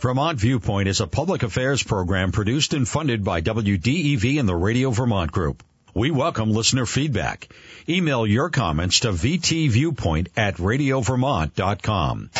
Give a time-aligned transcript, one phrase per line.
[0.00, 4.90] Vermont Viewpoint is a public affairs program produced and funded by WDEV and the Radio
[4.90, 5.64] Vermont Group.
[5.92, 7.48] We welcome listener feedback.
[7.88, 12.30] Email your comments to vtviewpoint at radiovermont.com.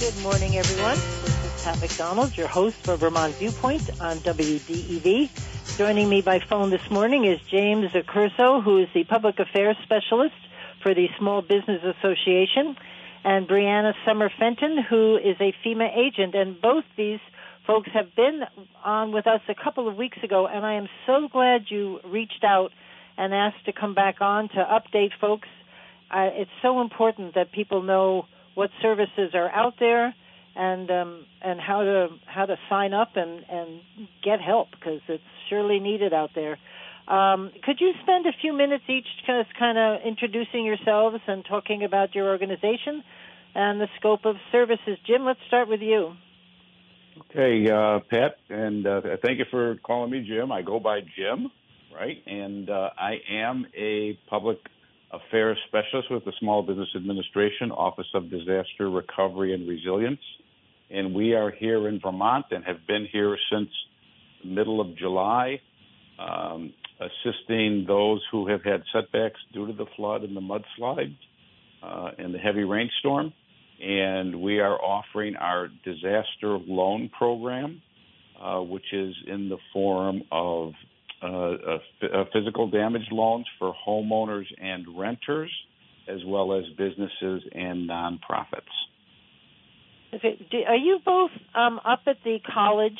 [0.00, 0.96] Good morning, everyone.
[0.96, 5.78] This is Pat McDonald, your host for Vermont Viewpoint on WDEV.
[5.78, 10.34] Joining me by phone this morning is James Accurso, who is the Public Affairs Specialist
[10.82, 12.76] for the Small Business Association
[13.24, 16.34] and Brianna Summer Fenton, who is a FEMA agent.
[16.34, 17.20] And both these
[17.66, 18.40] folks have been
[18.84, 22.44] on with us a couple of weeks ago, and I am so glad you reached
[22.44, 22.70] out
[23.16, 25.48] and asked to come back on to update folks.
[26.10, 30.14] Uh, it's so important that people know what services are out there
[30.54, 33.80] and um, and how to how to sign up and and
[34.22, 36.58] get help because it's surely needed out there.
[37.08, 41.82] Um, could you spend a few minutes each just kind of introducing yourselves and talking
[41.84, 43.02] about your organization
[43.54, 44.98] and the scope of services?
[45.06, 46.14] Jim, let's start with you.
[47.30, 50.50] Okay, uh, Pat, and uh, thank you for calling me Jim.
[50.50, 51.50] I go by Jim,
[51.94, 52.16] right?
[52.26, 54.58] And uh, I am a public
[55.12, 60.20] affairs specialist with the Small Business Administration Office of Disaster Recovery and Resilience.
[60.90, 63.68] And we are here in Vermont and have been here since
[64.42, 65.60] the middle of July.
[66.18, 66.72] Um,
[67.06, 71.16] assisting those who have had setbacks due to the flood and the mudslide
[71.82, 73.32] uh, and the heavy rainstorm.
[73.80, 77.82] And we are offering our disaster loan program,
[78.40, 80.72] uh, which is in the form of
[81.20, 81.78] uh,
[82.32, 85.50] physical damage loans for homeowners and renters,
[86.08, 88.62] as well as businesses and nonprofits.
[90.14, 90.36] Okay.
[90.68, 92.98] Are you both um, up at the college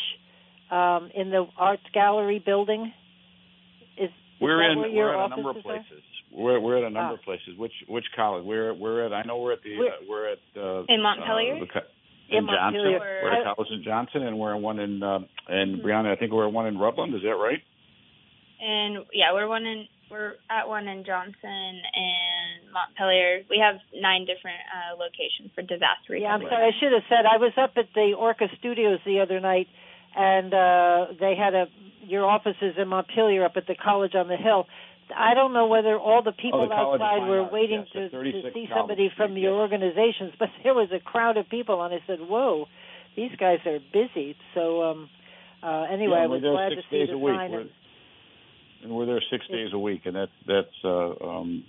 [0.71, 2.93] um, in the Arts Gallery building?
[4.43, 6.03] Is we're in we're at a number of places.
[6.33, 7.21] We're we're at a number ah.
[7.21, 7.57] of places.
[7.57, 8.45] Which which college?
[8.45, 9.13] We're we're at.
[9.13, 11.55] I know we're at the we're, uh, we're at uh, in Montpelier.
[11.63, 11.81] Uh,
[12.29, 15.77] in, in Johnson, we're at college in Johnson, and we're in one in uh, and
[15.79, 15.87] mm-hmm.
[15.87, 16.13] Brianna.
[16.13, 17.15] I think we're at one in Rutland.
[17.15, 17.61] Is that right?
[18.61, 23.43] And yeah, we're one in we're at one in Johnson and Montpelier.
[23.49, 26.23] We have nine different uh, locations for disaster recovery.
[26.23, 26.69] Yeah, I'm sorry.
[26.69, 29.69] I should have said I was up at the Orca Studios the other night,
[30.17, 31.67] and uh, they had a
[32.05, 34.67] your offices in Montpelier up at the college on the hill.
[35.17, 38.23] I don't know whether all the people oh, the outside were Arts, waiting yes, to,
[38.23, 41.99] to see somebody from your organizations, but there was a crowd of people, and I
[42.07, 42.67] said, "Whoa,
[43.17, 45.11] these guys are busy." So um,
[45.63, 47.51] uh, anyway, yeah, I was glad to see the sign.
[47.51, 47.65] We're,
[48.83, 51.65] and we're there six days a week, and that's that's uh, um,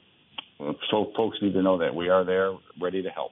[0.90, 3.32] so folks need to know that we are there, ready to help.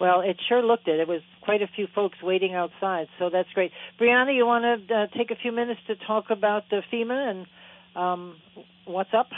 [0.00, 1.00] Well, it sure looked it.
[1.00, 3.72] It was quite a few folks waiting outside, so that's great.
[4.00, 7.46] Brianna, you want to uh, take a few minutes to talk about the FEMA and
[7.96, 8.36] um,
[8.84, 9.28] what's up?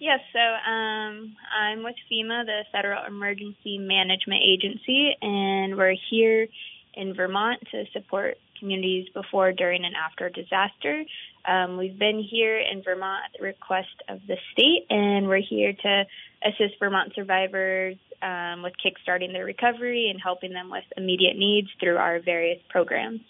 [0.00, 6.48] Yes, so um, I'm with FEMA, the Federal Emergency Management Agency, and we're here
[6.94, 11.04] in Vermont to support communities before, during, and after disaster.
[11.46, 15.72] Um, we've been here in Vermont at the request of the state, and we're here
[15.72, 16.04] to
[16.44, 21.96] assist Vermont survivors um, with kickstarting their recovery and helping them with immediate needs through
[21.96, 23.20] our various programs.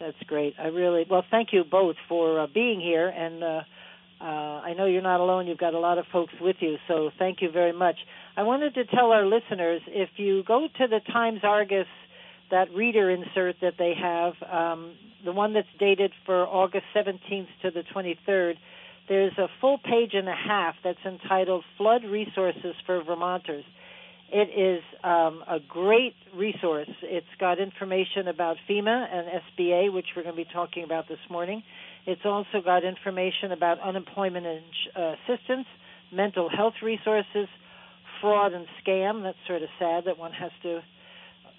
[0.00, 0.54] That's great.
[0.58, 1.24] I really well.
[1.30, 3.60] Thank you both for uh, being here, and uh,
[4.20, 5.46] uh, I know you're not alone.
[5.46, 7.96] You've got a lot of folks with you, so thank you very much.
[8.36, 11.86] I wanted to tell our listeners if you go to the Times Argus,
[12.50, 14.94] that reader insert that they have, um,
[15.24, 18.54] the one that's dated for August 17th to the 23rd,
[19.08, 23.64] there's a full page and a half that's entitled Flood Resources for Vermonters.
[24.34, 26.88] It is um, a great resource.
[27.02, 31.18] It's got information about FEMA and SBA, which we're going to be talking about this
[31.28, 31.62] morning.
[32.06, 34.46] It's also got information about unemployment
[34.96, 35.66] uh, assistance,
[36.10, 37.46] mental health resources,
[38.22, 39.22] fraud and scam.
[39.22, 40.80] That's sort of sad that one has to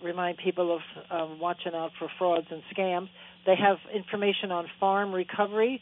[0.04, 0.82] remind people of
[1.12, 3.10] um, watching out for frauds and scams.
[3.46, 5.82] They have information on farm recovery,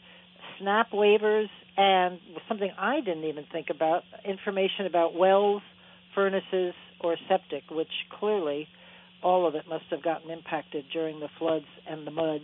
[0.62, 2.18] SNAP waivers, and
[2.48, 5.62] something I didn't even think about information about wells
[6.14, 8.68] furnaces, or septic, which clearly
[9.22, 12.40] all of it must have gotten impacted during the floods and the mud.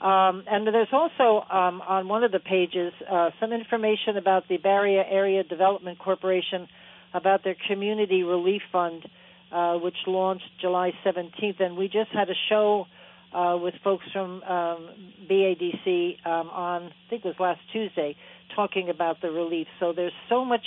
[0.00, 4.56] Um, and there's also um, on one of the pages uh, some information about the
[4.56, 6.68] Barre Area Development Corporation
[7.12, 9.04] about their community relief fund,
[9.52, 11.60] uh, which launched July 17th.
[11.60, 12.86] And we just had a show
[13.34, 14.88] uh, with folks from um,
[15.30, 18.16] BADC um, on, I think it was last Tuesday,
[18.54, 19.66] talking about the relief.
[19.78, 20.64] So there's so much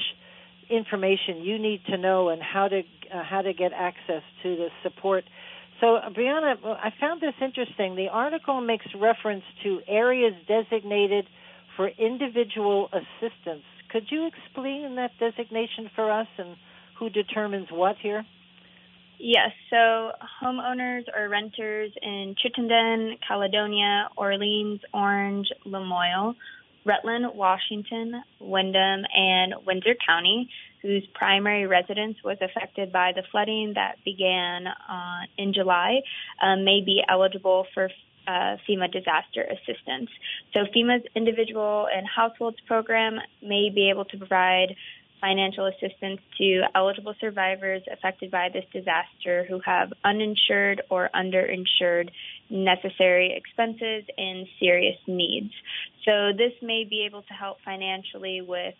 [0.69, 4.69] information you need to know and how to uh, how to get access to the
[4.81, 5.24] support.
[5.81, 7.95] So, Brianna, I found this interesting.
[7.95, 11.25] The article makes reference to areas designated
[11.75, 13.63] for individual assistance.
[13.89, 16.56] Could you explain that designation for us and
[16.98, 18.25] who determines what here?
[19.19, 20.12] Yes, so
[20.42, 26.36] homeowners or renters in Chittenden, Caledonia, Orleans, Orange, Lamoille,
[26.86, 30.50] Rutland, Washington, Windham, and Windsor County,
[30.81, 36.01] whose primary residence was affected by the flooding that began uh, in July,
[36.42, 37.89] um, may be eligible for
[38.27, 40.10] uh, FEMA disaster assistance.
[40.54, 44.75] So FEMA's individual and households program may be able to provide
[45.24, 52.10] financial assistance to eligible survivors affected by this disaster who have uninsured or underinsured
[52.50, 55.54] necessary expenses and serious needs.
[56.04, 58.74] So this may be able to help financially with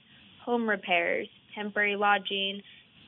[0.44, 2.62] home repairs, temporary lodging,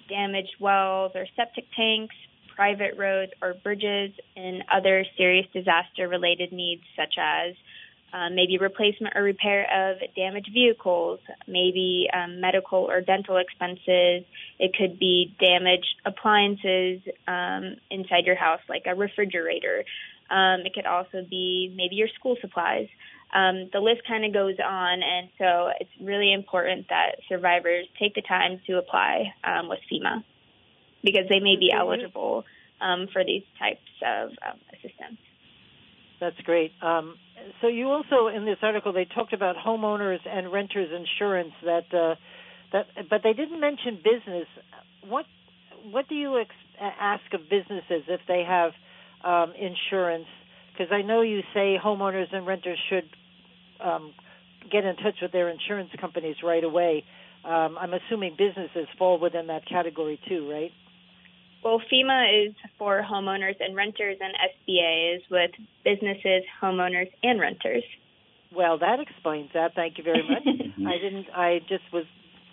[0.07, 2.15] damaged wells or septic tanks,
[2.55, 7.53] private roads or bridges, and other serious disaster related needs such as
[8.15, 14.23] um, maybe replacement or repair of damaged vehicles, maybe um, medical or dental expenses.
[14.57, 19.83] It could be damaged appliances um, inside your house, like a refrigerator.
[20.29, 22.87] Um, it could also be maybe your school supplies.
[23.33, 28.15] Um, the list kind of goes on, and so it's really important that survivors take
[28.15, 30.23] the time to apply um, with FEMA
[31.03, 32.45] because they may be eligible
[33.11, 34.29] for these types of
[34.71, 35.17] assistance.
[36.19, 36.71] That's great.
[36.81, 37.15] Um,
[37.61, 42.15] so you also in this article they talked about homeowners and renters insurance that uh,
[42.71, 44.47] that but they didn't mention business.
[45.07, 45.25] What
[45.91, 46.49] what do you ex-
[46.81, 48.71] ask of businesses if they have
[49.23, 50.25] um, insurance?
[50.71, 53.09] Because I know you say homeowners and renters should
[53.83, 54.13] um,
[54.71, 57.03] get in touch with their insurance companies right away.
[57.43, 60.71] Um, I'm assuming businesses fall within that category too, right?
[61.65, 65.49] Well, FEMA is for homeowners and renters, and SBA is with
[65.83, 67.83] businesses, homeowners, and renters.
[68.55, 69.73] Well, that explains that.
[69.73, 70.43] Thank you very much.
[70.87, 71.25] I didn't.
[71.35, 72.05] I just was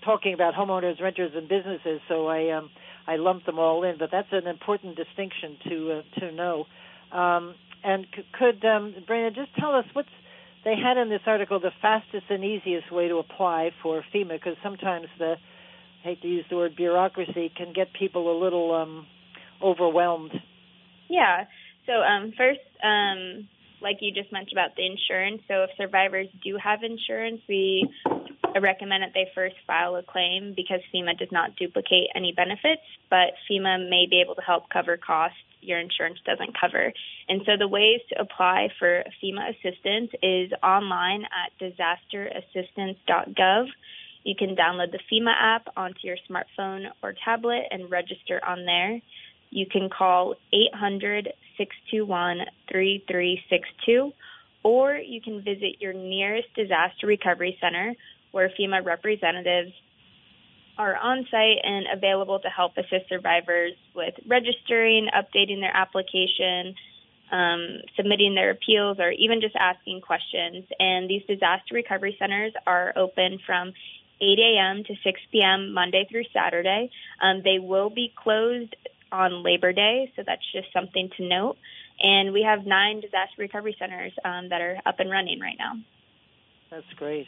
[0.03, 2.71] talking about homeowners, renters, and businesses, so I um,
[3.07, 3.99] I lumped them all in.
[3.99, 6.65] But that's an important distinction to uh, to know.
[7.13, 7.55] Um,
[7.85, 10.09] and c- could um, Brandon just tell us what's
[10.65, 14.41] they had in this article the fastest and easiest way to apply for FEMA?
[14.41, 15.37] Because sometimes the I
[16.03, 19.07] hate to use the word bureaucracy, can get people a little um,
[19.63, 20.33] overwhelmed.
[21.09, 21.45] Yeah.
[21.87, 23.49] So um, first, um,
[23.81, 25.43] like you just mentioned about the insurance.
[25.49, 27.89] So if survivors do have insurance, we
[28.61, 33.35] recommend that they first file a claim because FEMA does not duplicate any benefits, but
[33.51, 36.93] FEMA may be able to help cover costs your insurance doesn't cover.
[37.29, 43.67] And so the ways to apply for FEMA assistance is online at disasterassistance.gov.
[44.25, 49.01] You can download the FEMA app onto your smartphone or tablet and register on there.
[49.51, 52.39] You can call 800 621
[52.71, 54.13] 3362,
[54.63, 57.95] or you can visit your nearest disaster recovery center
[58.31, 59.73] where FEMA representatives
[60.79, 66.75] are on site and available to help assist survivors with registering, updating their application,
[67.31, 70.65] um, submitting their appeals, or even just asking questions.
[70.79, 73.73] And these disaster recovery centers are open from
[74.23, 74.85] 8 a.m.
[74.85, 75.75] to 6 p.m.
[75.75, 76.91] Monday through Saturday.
[77.21, 78.75] Um, they will be closed
[79.11, 81.57] on Labor Day, so that's just something to note.
[82.01, 85.73] And we have nine disaster recovery centers um, that are up and running right now.
[86.71, 87.27] That's great.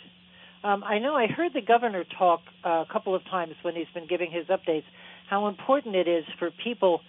[0.62, 3.92] Um, I know I heard the governor talk uh, a couple of times when he's
[3.92, 4.84] been giving his updates
[5.28, 7.00] how important it is for people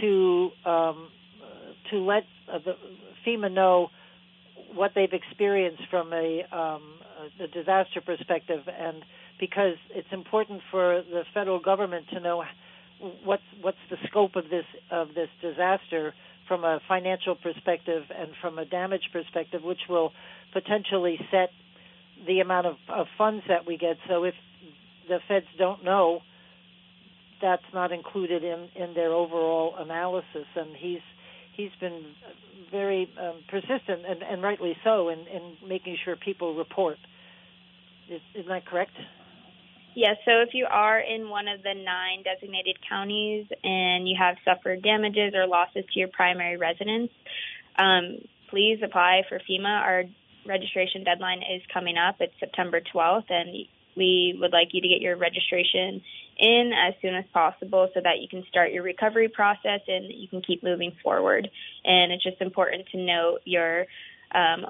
[0.00, 1.08] to um,
[1.90, 2.74] to let uh, the
[3.26, 3.88] FEMA know
[4.74, 6.82] what they've experienced from a, um,
[7.42, 9.02] a disaster perspective, and
[9.40, 12.44] because it's important for the federal government to know
[13.24, 16.14] what's what's the scope of this of this disaster
[16.46, 20.12] from a financial perspective and from a damage perspective, which will
[20.52, 21.50] potentially set
[22.26, 23.96] the amount of, of funds that we get.
[24.08, 24.34] So if
[25.08, 26.20] the feds don't know,
[27.40, 31.00] that's not included in in their overall analysis, and he's
[31.56, 32.04] he's been
[32.70, 36.98] very um, persistent and, and rightly so in, in making sure people report.
[38.10, 38.92] Is, isn't that correct?
[39.94, 44.36] Yes, so if you are in one of the nine designated counties and you have
[44.44, 47.10] suffered damages or losses to your primary residence,
[47.76, 48.18] um,
[48.50, 49.66] please apply for FEMA.
[49.66, 50.04] Our
[50.46, 52.16] registration deadline is coming up.
[52.20, 53.66] It's September 12th, and
[53.96, 56.00] we would like you to get your registration
[56.38, 60.28] in as soon as possible so that you can start your recovery process and you
[60.28, 61.50] can keep moving forward.
[61.84, 63.86] And it's just important to note your
[64.32, 64.66] um,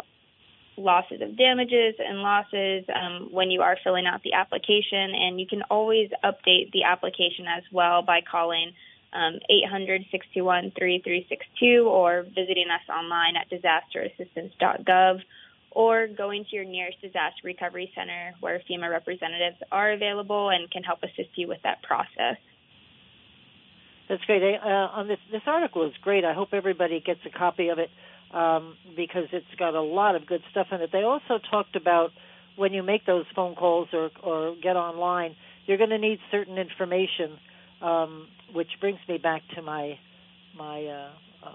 [0.80, 5.14] losses of damages and losses um, when you are filling out the application.
[5.14, 8.72] And you can always update the application as well by calling
[9.12, 15.20] um, 800 621 3362 or visiting us online at disasterassistance.gov
[15.72, 20.82] or going to your nearest disaster recovery center where FEMA representatives are available and can
[20.82, 22.36] help assist you with that process.
[24.08, 24.42] That's great.
[24.42, 26.24] Uh, on this this article is great.
[26.24, 27.90] I hope everybody gets a copy of it
[28.32, 30.90] um, because it's got a lot of good stuff in it.
[30.92, 32.10] They also talked about
[32.56, 36.58] when you make those phone calls or or get online, you're going to need certain
[36.58, 37.38] information,
[37.82, 39.98] um, which brings me back to my
[40.56, 41.10] my uh,
[41.46, 41.54] uh,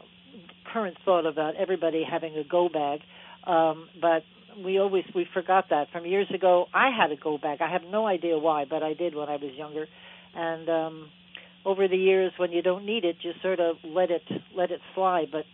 [0.71, 3.01] current thought about everybody having a go bag.
[3.45, 4.23] Um, but
[4.63, 6.65] we always we forgot that from years ago.
[6.73, 7.59] I had a go bag.
[7.61, 9.87] I have no idea why, but I did when I was younger.
[10.33, 11.09] And um,
[11.65, 14.23] over the years, when you don't need it, you sort of let it
[14.55, 15.27] let it slide.
[15.31, 15.45] But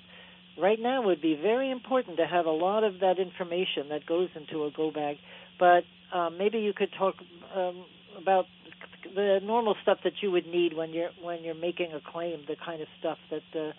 [0.61, 4.05] right now, it would be very important to have a lot of that information that
[4.05, 5.17] goes into a go bag.
[5.59, 7.15] But um, maybe you could talk
[7.55, 7.85] um,
[8.17, 8.45] about
[9.15, 12.55] the normal stuff that you would need when you're when you're making a claim, the
[12.63, 13.71] kind of stuff that uh,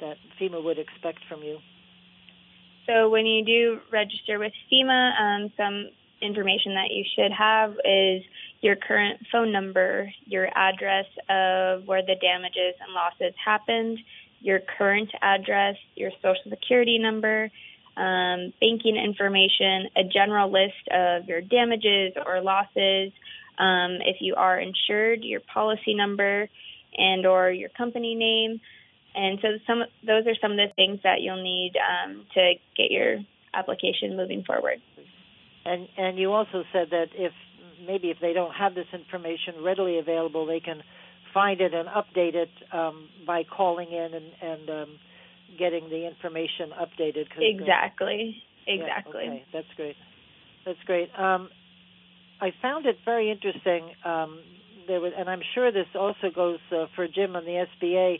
[0.00, 1.58] that FEMA would expect from you.
[2.86, 5.90] So when you do register with FEMA, um, some
[6.22, 8.22] information that you should have is
[8.60, 13.98] your current phone number, your address of where the damages and losses happened,
[14.40, 17.50] your current address, your social security number,
[17.96, 23.12] um, banking information, a general list of your damages or losses,
[23.58, 26.48] um, if you are insured, your policy number
[26.96, 28.60] and or your company name.
[29.14, 32.90] And so some those are some of the things that you'll need um, to get
[32.90, 33.18] your
[33.52, 34.80] application moving forward.
[35.64, 37.32] And and you also said that if
[37.84, 40.82] maybe if they don't have this information readily available, they can
[41.32, 44.98] find it and update it um, by calling in and, and um,
[45.58, 47.26] getting the information updated.
[47.38, 48.42] exactly.
[48.66, 49.24] exactly.
[49.24, 49.44] Yeah, okay.
[49.52, 49.96] That's great.
[50.64, 51.10] That's great.
[51.18, 51.48] Um,
[52.40, 53.90] I found it very interesting.
[54.04, 54.40] Um,
[54.86, 58.18] there was, and I'm sure this also goes uh, for Jim and the SBA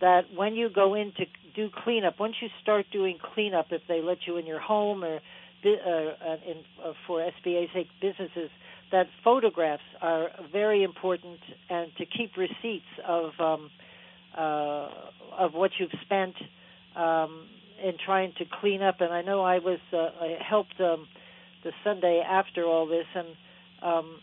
[0.00, 4.00] that when you go in to do cleanup, once you start doing cleanup, if they
[4.02, 5.20] let you in your home or
[5.64, 8.50] uh, uh, in, uh, for SBA sake businesses,
[8.92, 13.70] that photographs are very important and to keep receipts of um,
[14.36, 14.88] uh,
[15.38, 16.34] of what you've spent
[16.94, 17.48] um,
[17.82, 19.00] in trying to clean up.
[19.00, 21.08] And I know I was uh, I helped um,
[21.64, 23.28] the Sunday after all this, and
[23.82, 24.20] um,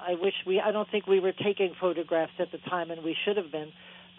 [0.00, 3.16] I wish we I don't think we were taking photographs at the time, and we
[3.24, 3.72] should have been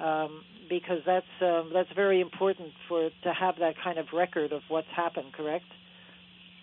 [0.03, 4.61] um, because that's um, that's very important for to have that kind of record of
[4.67, 5.33] what's happened.
[5.33, 5.65] Correct?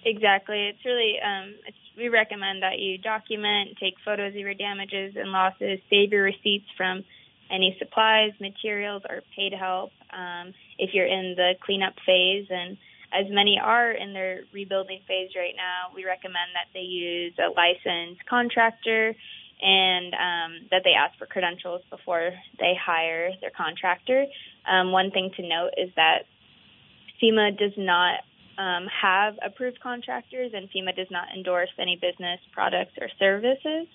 [0.07, 0.69] Exactly.
[0.69, 5.33] It's really um, it's, we recommend that you document, take photos of your damages and
[5.33, 7.05] losses, save your receipts from
[7.51, 12.47] any supplies, materials, or paid help um, if you're in the cleanup phase.
[12.51, 12.79] And
[13.13, 17.51] as many are in their rebuilding phase right now, we recommend that they use a
[17.51, 19.13] licensed contractor
[19.61, 24.27] and um, that they ask for credentials before they hire their contractor.
[24.71, 26.27] Um, one thing to note is that
[27.21, 28.21] FEMA does not
[28.59, 33.87] um, have approved contractors, and FEMA does not endorse any business products or services.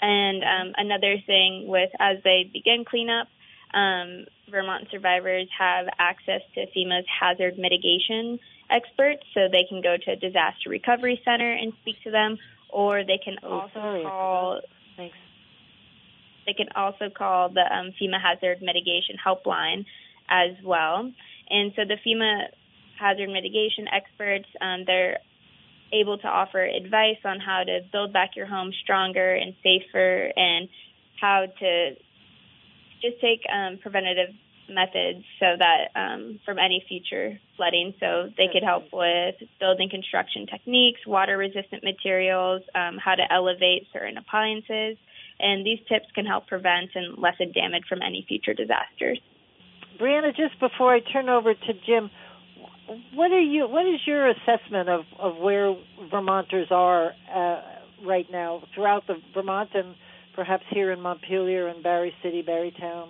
[0.00, 3.28] And um, another thing with as they begin cleanup,
[3.74, 8.38] um, Vermont survivors have access to FEMA's hazard mitigation
[8.70, 13.04] experts, so they can go to a disaster recovery center and speak to them, or
[13.04, 14.02] they can oh, also sorry.
[14.02, 14.60] call
[14.96, 15.16] Thanks.
[16.46, 19.84] They can also call the um, FEMA Hazard Mitigation Helpline
[20.28, 21.10] as well.
[21.50, 22.46] And so the FEMA
[22.98, 25.18] hazard mitigation experts, um, they're
[25.92, 30.68] able to offer advice on how to build back your home stronger and safer and
[31.20, 31.90] how to
[33.00, 34.34] just take um, preventative
[34.68, 37.94] methods so that um, from any future flooding.
[38.00, 43.86] So they could help with building construction techniques, water resistant materials, um, how to elevate
[43.92, 44.96] certain appliances,
[45.38, 49.20] and these tips can help prevent and lessen damage from any future disasters.
[50.00, 52.10] Brianna, just before I turn over to Jim,
[53.14, 53.68] what are you?
[53.68, 55.74] What is your assessment of of where
[56.10, 57.60] Vermonters are uh,
[58.04, 59.94] right now throughout the Vermont and
[60.34, 63.08] perhaps here in Montpelier and Barre City, Barre Town?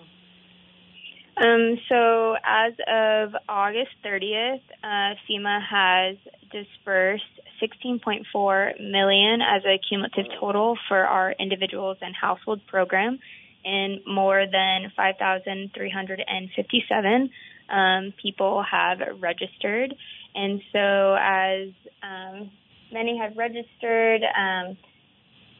[1.36, 6.16] Um, so as of August 30th, uh, FEMA has
[6.50, 7.24] dispersed
[7.62, 13.18] 16.4 million as a cumulative total for our individuals and household program,
[13.66, 17.30] in more than 5,357
[17.68, 19.94] um, people have registered.
[20.34, 21.68] And so as
[22.02, 22.50] um,
[22.92, 24.76] many have registered, um,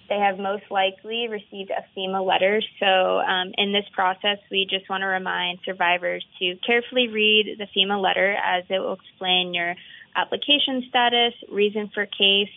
[0.09, 2.63] they have most likely received a FEMA letter.
[2.79, 7.67] So, um, in this process, we just want to remind survivors to carefully read the
[7.77, 9.75] FEMA letter as it will explain your
[10.15, 12.55] application status, reason for case,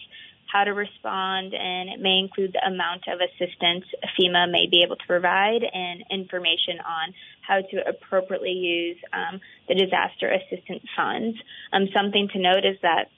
[0.51, 3.85] how to respond, and it may include the amount of assistance
[4.17, 7.13] FEMA may be able to provide and information on
[7.47, 11.37] how to appropriately use um, the disaster assistance funds.
[11.71, 13.09] Um, something to note is that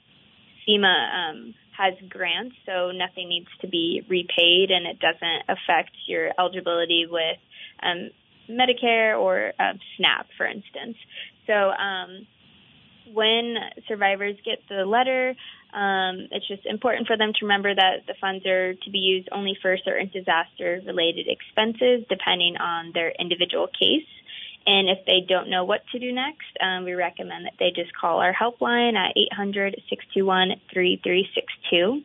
[0.68, 6.30] FEMA um, has grants, so nothing needs to be repaid, and it doesn't affect your
[6.38, 7.38] eligibility with
[7.82, 8.10] um,
[8.50, 10.96] Medicare or uh, SNAP, for instance.
[11.46, 12.26] So um,
[13.12, 13.56] when
[13.88, 15.34] survivors get the letter,
[15.72, 19.28] um, it's just important for them to remember that the funds are to be used
[19.32, 24.08] only for certain disaster related expenses, depending on their individual case.
[24.66, 27.90] And if they don't know what to do next, um, we recommend that they just
[27.96, 32.02] call our helpline at 800 621 3362.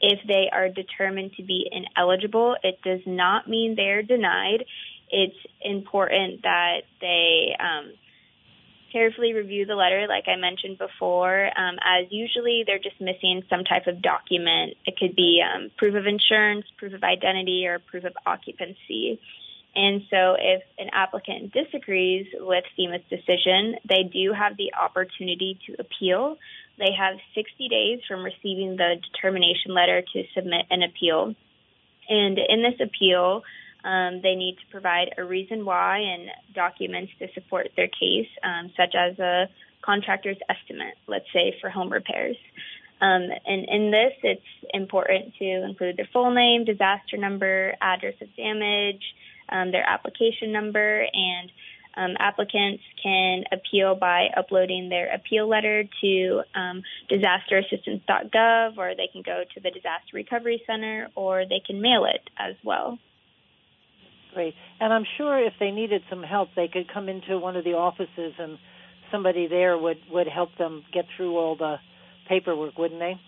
[0.00, 4.64] If they are determined to be ineligible, it does not mean they're denied.
[5.10, 7.92] It's important that they um,
[8.92, 13.64] carefully review the letter, like I mentioned before, um, as usually they're just missing some
[13.64, 14.74] type of document.
[14.86, 19.20] It could be um, proof of insurance, proof of identity, or proof of occupancy.
[19.74, 25.76] And so, if an applicant disagrees with FEMA's decision, they do have the opportunity to
[25.78, 26.36] appeal.
[26.78, 31.34] They have 60 days from receiving the determination letter to submit an appeal.
[32.08, 33.42] And in this appeal,
[33.88, 38.70] um, they need to provide a reason why and documents to support their case, um,
[38.76, 39.48] such as a
[39.80, 42.36] contractor's estimate, let's say for home repairs.
[43.00, 48.28] Um, and in this, it's important to include their full name, disaster number, address of
[48.36, 49.02] damage,
[49.48, 51.50] um, their application number, and
[51.96, 59.22] um, applicants can appeal by uploading their appeal letter to um, disasterassistance.gov, or they can
[59.22, 62.98] go to the Disaster Recovery Center, or they can mail it as well.
[64.34, 64.54] Great.
[64.80, 67.74] And I'm sure if they needed some help, they could come into one of the
[67.74, 68.58] offices and
[69.10, 71.76] somebody there would, would help them get through all the
[72.28, 73.18] paperwork, wouldn't they?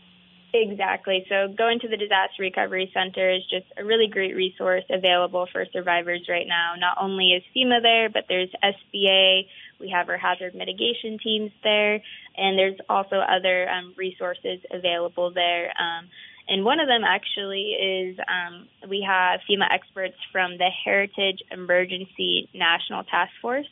[0.53, 1.25] Exactly.
[1.29, 5.65] So going to the Disaster Recovery Center is just a really great resource available for
[5.73, 6.75] survivors right now.
[6.77, 9.43] Not only is FEMA there, but there's SBA.
[9.79, 12.03] We have our hazard mitigation teams there,
[12.37, 15.73] and there's also other um, resources available there.
[15.79, 16.09] Um,
[16.51, 22.49] and one of them actually is um, we have FEMA experts from the Heritage Emergency
[22.53, 23.69] National Task Force.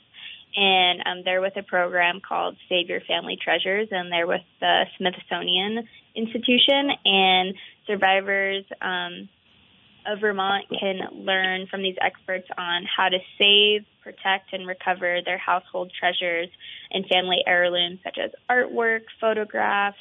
[0.57, 4.85] And um, they're with a program called Save Your Family Treasures, and they're with the
[4.97, 7.55] Smithsonian institution, and
[7.87, 9.29] survivors um,
[10.07, 15.39] of Vermont can learn from these experts on how to save, protect, and recover their
[15.39, 16.49] household treasures
[16.91, 19.99] and family heirlooms such as artwork, photographs,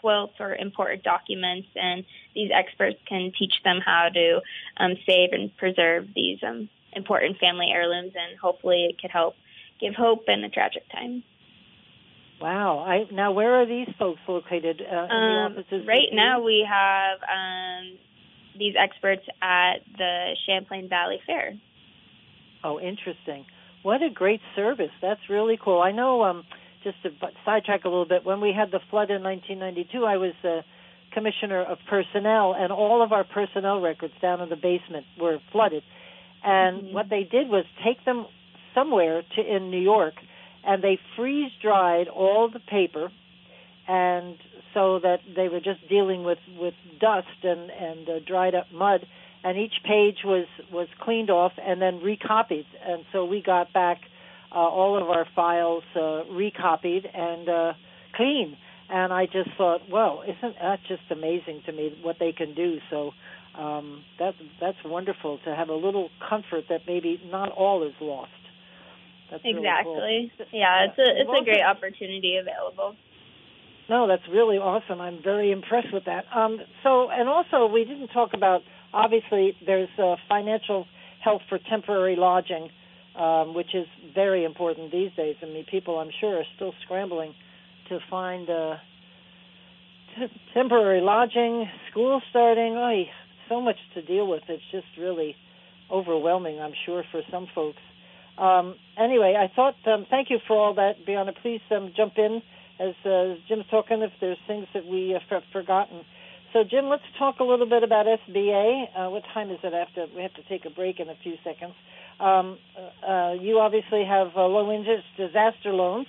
[0.00, 1.68] quilts, or important documents.
[1.74, 4.40] And these experts can teach them how to
[4.76, 9.34] um, save and preserve these um, important family heirlooms, and hopefully it could help
[9.80, 11.22] give hope in a tragic time.
[12.40, 12.84] Wow.
[12.86, 14.80] I now where are these folks located?
[14.80, 15.56] Uh, um,
[15.86, 17.98] right now we have um,
[18.58, 21.54] these experts at the Champlain Valley Fair.
[22.62, 23.44] Oh, interesting.
[23.82, 24.90] What a great service.
[25.00, 25.80] That's really cool.
[25.80, 26.44] I know um
[26.84, 27.10] just to
[27.44, 30.60] sidetrack a little bit, when we had the flood in 1992, I was the
[31.12, 35.82] commissioner of personnel and all of our personnel records down in the basement were flooded.
[36.44, 36.94] And mm-hmm.
[36.94, 38.26] what they did was take them
[38.74, 40.14] somewhere to in New York
[40.64, 43.10] and they freeze dried all the paper
[43.86, 44.36] and
[44.74, 49.06] so that they were just dealing with with dust and and uh, dried up mud
[49.44, 53.98] and each page was was cleaned off and then recopied and so we got back
[54.52, 57.72] uh, all of our files uh, recopied and uh,
[58.14, 58.56] clean
[58.90, 62.78] and I just thought well isn't that just amazing to me what they can do
[62.90, 63.12] so
[63.56, 68.30] um, that that's wonderful to have a little comfort that maybe not all is lost
[69.30, 69.92] that's exactly.
[69.92, 70.46] Really cool.
[70.52, 72.96] Yeah, it's a it's a great opportunity available.
[73.88, 75.00] No, that's really awesome.
[75.00, 76.24] I'm very impressed with that.
[76.34, 78.60] Um, so, and also, we didn't talk about
[78.92, 80.86] obviously there's uh, financial
[81.22, 82.68] help for temporary lodging,
[83.18, 85.36] um, which is very important these days.
[85.42, 87.34] I mean, people I'm sure are still scrambling
[87.88, 88.76] to find uh,
[90.16, 92.74] t- temporary lodging, school starting.
[92.76, 93.02] Oh,
[93.48, 94.42] so much to deal with.
[94.48, 95.34] It's just really
[95.90, 97.78] overwhelming, I'm sure, for some folks.
[98.36, 101.34] Um, anyway, I thought, um, thank you for all that, Brianna.
[101.42, 102.40] Please um, jump in
[102.78, 106.02] as uh, Jim's talking if there's things that we have forgotten.
[106.52, 108.84] So, Jim, let's talk a little bit about SBA.
[108.96, 110.06] Uh, what time is it after?
[110.14, 111.74] We have to take a break in a few seconds.
[112.18, 112.58] Um,
[113.06, 116.06] uh, you obviously have uh, low interest disaster loans.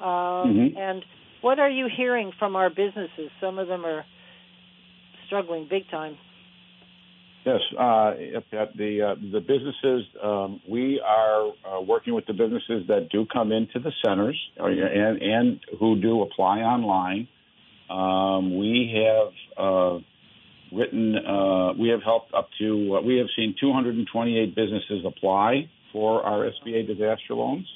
[0.00, 0.78] Um, mm-hmm.
[0.78, 1.04] And
[1.42, 3.30] what are you hearing from our businesses?
[3.40, 4.04] Some of them are
[5.26, 6.16] struggling big time.
[7.44, 8.14] Yes, uh,
[8.74, 13.52] the uh, the businesses um, we are uh, working with the businesses that do come
[13.52, 17.28] into the centers and and who do apply online.
[17.90, 19.98] Um, we have uh,
[20.72, 26.50] written uh, we have helped up to we have seen 228 businesses apply for our
[26.50, 27.66] SBA disaster loans.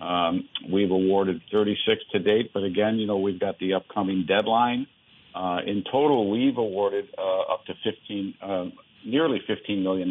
[0.00, 4.86] Um, we've awarded 36 to date, but again, you know we've got the upcoming deadline.
[5.34, 8.64] Uh, in total, we've awarded uh, up to 15 uh,
[9.04, 10.08] nearly $15 million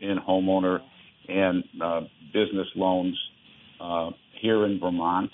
[0.00, 0.80] in homeowner
[1.28, 2.00] and uh,
[2.32, 3.18] business loans
[3.80, 5.30] uh, here in Vermont.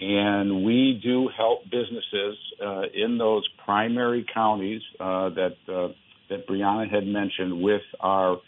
[0.00, 5.88] And we do help businesses uh, in those primary counties uh, that uh,
[6.30, 8.38] that Brianna had mentioned with our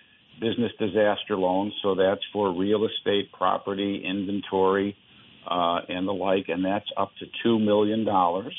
[0.41, 1.75] business disaster loans.
[1.83, 4.97] So that's for real estate, property, inventory,
[5.51, 8.57] uh, and the like, and that's up to two million dollars.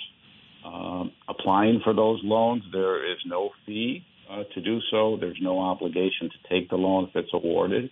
[0.64, 5.18] Um, applying for those loans, there is no fee uh, to do so.
[5.20, 7.90] There's no obligation to take the loan if it's awarded.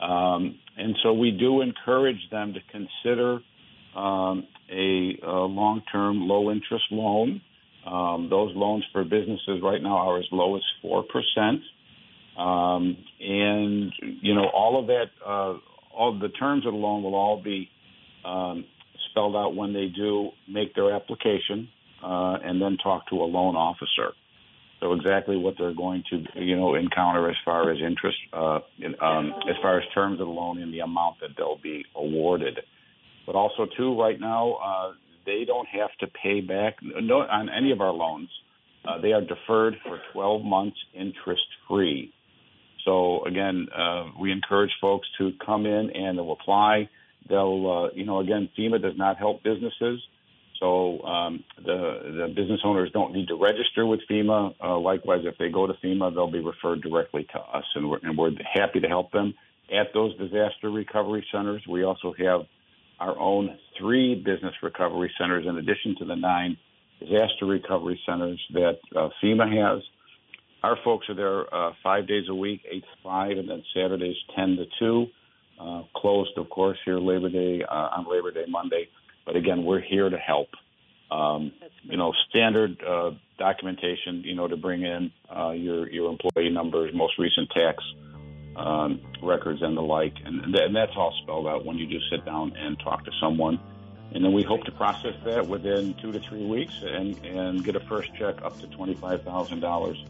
[0.00, 3.40] Um, and so we do encourage them to consider
[3.96, 7.40] um, a, a long-term low-interest loan.
[7.86, 11.02] Um, those loans for businesses right now are as low as 4%.
[12.38, 15.54] Um, and, you know, all of that, uh,
[15.96, 17.70] all the terms of the loan will all be
[18.24, 18.64] um,
[19.10, 21.68] spelled out when they do make their application
[22.02, 24.12] uh, and then talk to a loan officer.
[24.80, 28.94] So exactly what they're going to, you know, encounter as far as interest, uh, in,
[29.00, 32.58] um, as far as terms of the loan and the amount that they'll be awarded.
[33.26, 34.92] But also, too, right now, uh,
[35.26, 38.30] they don't have to pay back no, on any of our loans.
[38.86, 42.12] Uh, they are deferred for 12 months interest free.
[42.84, 46.88] So again, uh, we encourage folks to come in and they'll apply.
[47.28, 50.00] They'll, uh, you know, again, FEMA does not help businesses.
[50.60, 54.54] So um, the the business owners don't need to register with FEMA.
[54.62, 57.98] Uh, likewise, if they go to FEMA, they'll be referred directly to us, and we're,
[58.02, 59.34] and we're happy to help them
[59.70, 61.62] at those disaster recovery centers.
[61.68, 62.42] We also have
[62.98, 66.56] our own three business recovery centers in addition to the nine
[67.00, 69.82] disaster recovery centers that uh, FEMA has.
[70.62, 74.16] Our folks are there uh, five days a week, eight to five, and then Saturdays
[74.34, 75.06] ten to two.
[75.60, 78.88] Uh, closed, of course, here Labor Day uh, on Labor Day Monday.
[79.24, 80.48] But again, we're here to help.
[81.10, 86.50] Um, you know, standard uh, documentation, you know, to bring in uh, your your employee
[86.50, 87.82] numbers, most recent tax
[88.56, 92.24] um, records, and the like, and, and that's all spelled out when you just sit
[92.24, 93.60] down and talk to someone.
[94.12, 97.76] And then we hope to process that within two to three weeks and, and get
[97.76, 100.02] a first check up to twenty five thousand dollars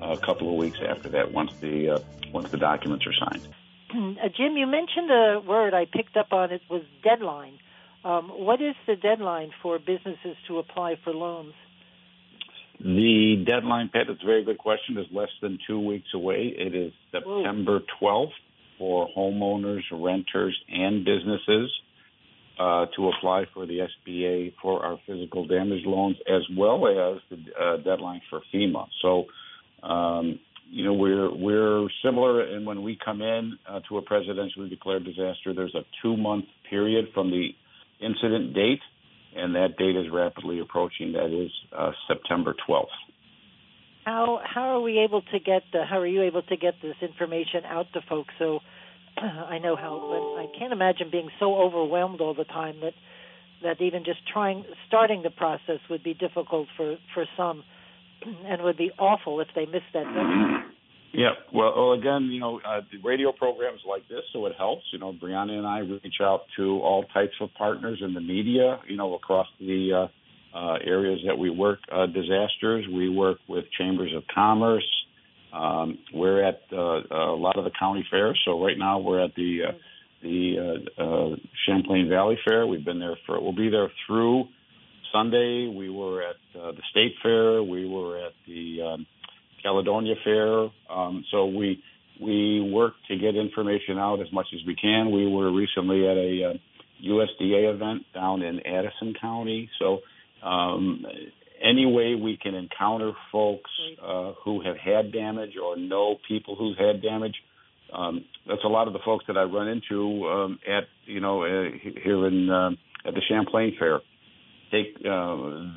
[0.00, 1.98] a couple of weeks after that once the uh,
[2.32, 3.48] once the documents are signed.
[3.90, 6.52] Uh, Jim, you mentioned a word I picked up on.
[6.52, 7.58] It was deadline.
[8.04, 11.54] Um, what is the deadline for businesses to apply for loans?
[12.80, 16.54] The deadline, Pat, it's a very good question, is less than two weeks away.
[16.56, 18.30] It is September 12th
[18.78, 21.72] for homeowners, renters, and businesses
[22.58, 27.60] uh, to apply for the SBA for our physical damage loans, as well as the
[27.60, 28.86] uh, deadline for FEMA.
[29.02, 29.24] So,
[29.82, 30.38] um,
[30.70, 35.04] you know, we're we're similar in when we come in uh, to a presidentially declared
[35.04, 35.54] disaster.
[35.54, 37.48] There's a two month period from the
[38.00, 38.80] incident date,
[39.36, 41.12] and that date is rapidly approaching.
[41.12, 42.86] That is uh, September 12th.
[44.04, 46.96] How how are we able to get the, how are you able to get this
[47.02, 48.32] information out to folks?
[48.38, 48.60] So
[49.18, 52.94] I know how, but I can't imagine being so overwhelmed all the time that
[53.62, 57.64] that even just trying starting the process would be difficult for for some,
[58.46, 60.64] and would be awful if they missed that deadline.
[61.12, 61.30] Yeah.
[61.52, 64.84] Well, well again, you know, uh, the radio programs like this, so it helps.
[64.92, 68.80] You know, Brianna and I reach out to all types of partners in the media,
[68.88, 70.08] you know, across the
[70.54, 72.86] uh, uh, areas that we work uh, disasters.
[72.92, 74.86] We work with chambers of commerce.
[75.52, 78.38] Um, we're at uh, a lot of the county fairs.
[78.44, 79.72] So right now we're at the uh,
[80.22, 82.66] the uh, uh, Champlain Valley Fair.
[82.66, 83.40] We've been there for.
[83.40, 84.44] We'll be there through
[85.12, 85.72] Sunday.
[85.74, 87.62] We were at uh, the State Fair.
[87.62, 89.06] We were at the um,
[89.62, 90.68] Caledonia Fair.
[90.90, 91.82] Um, so we
[92.20, 95.12] we work to get information out as much as we can.
[95.12, 96.54] We were recently at a uh,
[97.04, 99.70] USDA event down in Addison County.
[99.78, 100.00] So
[100.44, 101.04] um,
[101.62, 103.70] any way we can encounter folks
[104.02, 107.34] uh, who have had damage or know people who've had damage.
[107.92, 111.42] Um, that's a lot of the folks that I run into um, at you know
[111.42, 111.70] uh,
[112.02, 112.70] here in uh,
[113.06, 114.00] at the Champlain Fair
[114.70, 115.36] they uh,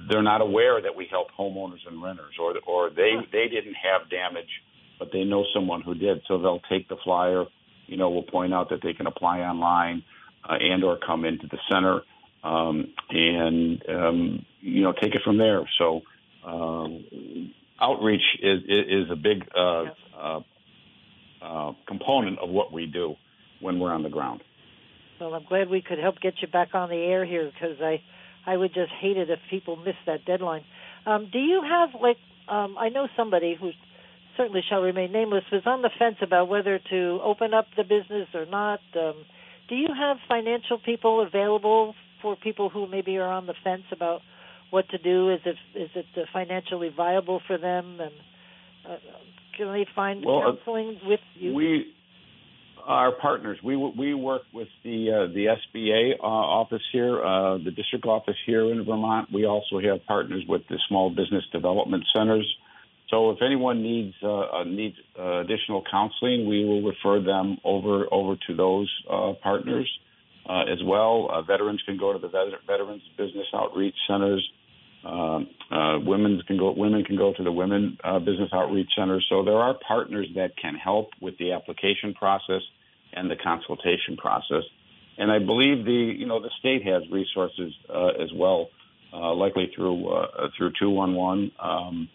[0.09, 4.09] they're not aware that we help homeowners and renters, or or they they didn't have
[4.09, 4.49] damage,
[4.99, 7.45] but they know someone who did, so they'll take the flyer.
[7.87, 10.03] You know, we'll point out that they can apply online
[10.47, 12.01] uh, and or come into the center
[12.43, 15.61] um, and um, you know take it from there.
[15.77, 16.01] So
[16.45, 19.83] um, outreach is is a big uh,
[20.17, 20.39] uh,
[21.41, 23.15] uh, component of what we do
[23.59, 24.41] when we're on the ground.
[25.19, 28.01] Well, I'm glad we could help get you back on the air here because I
[28.45, 30.63] I would just hate it if people miss that deadline.
[31.05, 33.71] Um, do you have like um, I know somebody who
[34.37, 38.27] certainly shall remain nameless was on the fence about whether to open up the business
[38.33, 38.79] or not.
[38.95, 39.25] Um,
[39.69, 44.21] do you have financial people available for people who maybe are on the fence about
[44.69, 45.31] what to do?
[45.31, 47.99] Is it is it uh, financially viable for them?
[47.99, 48.11] And
[48.89, 48.97] uh,
[49.57, 51.53] can they find well, counseling with you?
[51.53, 51.93] We
[52.85, 53.57] Our partners.
[53.63, 58.35] We we work with the uh, the SBA uh, office here, uh, the district office
[58.45, 59.29] here in Vermont.
[59.33, 62.47] We also have partners with the small business development centers.
[63.09, 68.05] So if anyone needs uh, uh needs uh, additional counseling, we will refer them over
[68.11, 68.89] over to those
[69.43, 69.89] partners
[70.49, 71.43] as well.
[71.47, 72.29] Veterans can go to the
[72.67, 74.47] Veterans Business Outreach Centers.
[75.03, 75.47] Um,
[76.05, 79.25] women can go women can go to the Women Business Outreach Centers.
[79.29, 82.61] So there are partners that can help with the application process
[83.13, 84.63] and the consultation process.
[85.17, 88.69] And I believe the you know the state has resources as well,
[89.13, 90.07] likely through
[90.57, 91.51] through 211.
[91.59, 92.09] Um,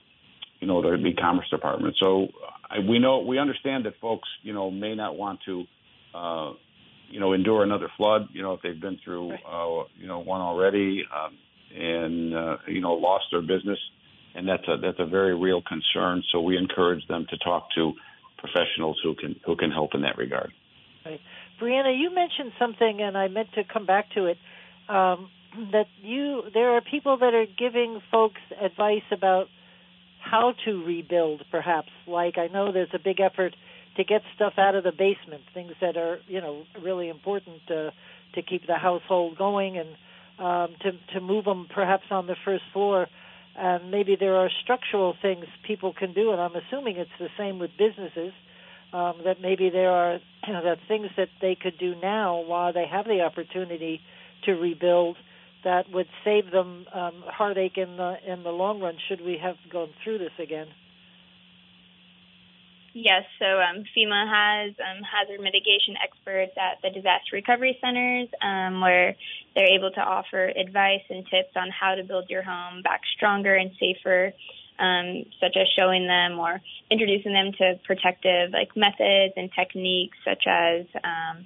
[0.60, 1.96] you know, the e-commerce department.
[1.98, 2.28] So
[2.68, 5.64] I, we know we understand that folks, you know, may not want to,
[6.14, 6.52] uh,
[7.10, 8.28] you know, endure another flood.
[8.32, 11.36] You know, if they've been through, uh, you know, one already, um,
[11.76, 13.78] and uh, you know, lost their business,
[14.34, 16.22] and that's a that's a very real concern.
[16.32, 17.92] So we encourage them to talk to
[18.38, 20.52] professionals who can who can help in that regard.
[21.04, 21.20] Right.
[21.60, 24.38] Brianna, you mentioned something, and I meant to come back to it.
[24.88, 25.30] Um,
[25.72, 29.46] that you there are people that are giving folks advice about
[30.20, 31.88] how to rebuild, perhaps.
[32.06, 33.54] Like I know there's a big effort
[33.96, 37.92] to get stuff out of the basement, things that are you know really important to
[38.34, 39.88] to keep the household going, and
[40.38, 43.06] um, to to move them perhaps on the first floor.
[43.58, 47.58] And maybe there are structural things people can do, and I'm assuming it's the same
[47.58, 48.32] with businesses.
[48.92, 52.72] Um, that maybe there are you know, that things that they could do now while
[52.72, 54.00] they have the opportunity
[54.44, 55.16] to rebuild
[55.64, 58.96] that would save them um, heartache in the in the long run.
[59.08, 60.68] Should we have gone through this again?
[62.98, 68.80] Yes, so um, FEMA has um, hazard mitigation experts at the disaster recovery centers um,
[68.80, 69.14] where
[69.54, 73.54] they're able to offer advice and tips on how to build your home back stronger
[73.54, 74.32] and safer,
[74.78, 80.44] um, such as showing them or introducing them to protective like methods and techniques such
[80.46, 81.44] as um,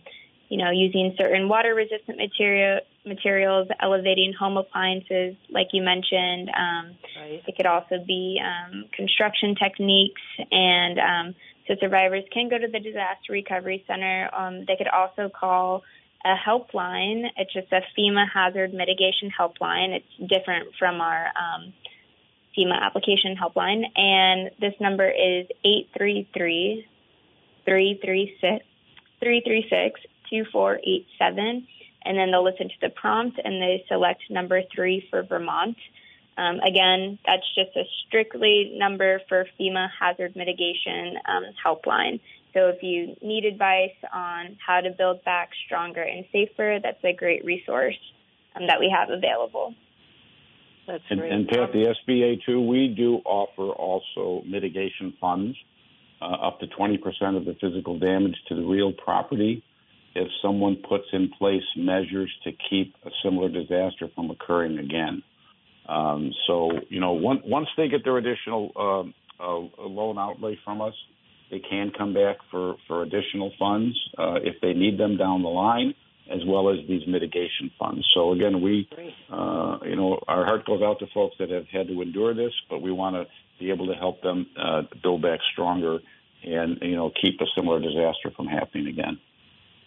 [0.50, 6.50] you know, using certain water resistant material materials, elevating home appliances, like you mentioned.
[6.50, 7.40] Um, right.
[7.46, 11.34] It could also be um, construction techniques, and um,
[11.68, 14.28] so survivors can go to the disaster recovery center.
[14.34, 15.84] Um, they could also call
[16.24, 17.26] a helpline.
[17.36, 19.94] It's just a FEMA hazard mitigation helpline.
[19.94, 21.72] It's different from our um,
[22.58, 26.86] FEMA application helpline, and this number is eight three three
[27.64, 28.66] three three six
[29.20, 31.66] three three six 2487,
[32.04, 35.76] and then they'll listen to the prompt and they select number three for Vermont.
[36.38, 42.20] Um, again, that's just a strictly number for FEMA hazard mitigation um, helpline.
[42.54, 47.12] So if you need advice on how to build back stronger and safer, that's a
[47.12, 47.98] great resource
[48.56, 49.74] um, that we have available.
[50.86, 51.32] That's and, great.
[51.32, 55.56] And Pat, the SBA too, we do offer also mitigation funds
[56.20, 56.98] uh, up to 20%
[57.36, 59.62] of the physical damage to the real property
[60.14, 65.22] if someone puts in place measures to keep a similar disaster from occurring again.
[65.88, 70.80] Um, so, you know, one, once they get their additional uh, uh, loan outlay from
[70.80, 70.94] us,
[71.50, 75.48] they can come back for, for additional funds uh, if they need them down the
[75.48, 75.94] line,
[76.30, 78.08] as well as these mitigation funds.
[78.14, 78.88] So again, we,
[79.32, 82.52] uh, you know, our heart goes out to folks that have had to endure this,
[82.68, 83.24] but we want to
[83.58, 85.98] be able to help them uh, build back stronger
[86.44, 89.18] and, you know, keep a similar disaster from happening again.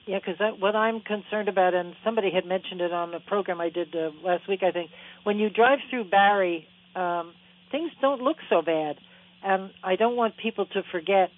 [0.05, 3.69] Yeah, because what I'm concerned about, and somebody had mentioned it on the program I
[3.69, 4.89] did uh, last week, I think,
[5.23, 7.33] when you drive through Barre, um,
[7.71, 8.97] things don't look so bad,
[9.43, 11.29] and I don't want people to forget